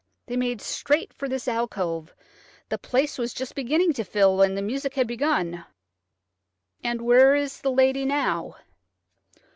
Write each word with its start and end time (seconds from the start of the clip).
They 0.25 0.35
made 0.35 0.61
straight 0.61 1.13
for 1.13 1.29
this 1.29 1.47
alcove. 1.47 2.15
The 2.69 2.79
place 2.79 3.19
was 3.19 3.35
just 3.35 3.53
beginning 3.53 3.93
to 3.93 4.03
fill, 4.03 4.41
and 4.41 4.57
the 4.57 4.61
music 4.63 4.95
had 4.95 5.05
begun." 5.05 5.63
"And 6.83 7.03
where 7.03 7.35
is 7.35 7.61
the 7.61 7.69
lady 7.71 8.03
now?" 8.03 8.55